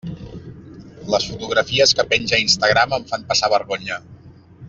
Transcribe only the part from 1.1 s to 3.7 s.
Les fotografies que penja a Instagram em fan passar